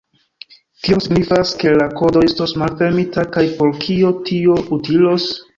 [0.85, 5.33] Kion signifas ke la kodo estos malfermita, kaj por kio tio utilos?